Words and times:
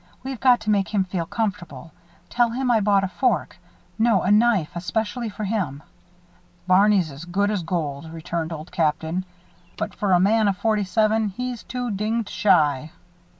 We've 0.23 0.39
got 0.39 0.59
to 0.61 0.71
make 0.71 0.95
him 0.95 1.03
feel 1.03 1.27
comfortable. 1.27 1.91
Tell 2.27 2.49
him 2.49 2.71
I 2.71 2.79
bought 2.79 3.03
a 3.03 3.07
fork 3.07 3.57
no, 3.99 4.23
a 4.23 4.31
knife 4.31 4.71
especially 4.73 5.29
for 5.29 5.43
him." 5.43 5.83
"Barney's 6.65 7.11
as 7.11 7.23
good 7.25 7.51
as 7.51 7.61
gold," 7.61 8.11
returned 8.11 8.51
Old 8.51 8.71
Captain. 8.71 9.25
"But, 9.77 9.93
for 9.93 10.13
a 10.13 10.19
man 10.19 10.47
of 10.47 10.57
forty 10.57 10.85
seven, 10.85 11.27
he's 11.27 11.61
too 11.61 11.91
dinged 11.91 12.29
shy. 12.29 12.89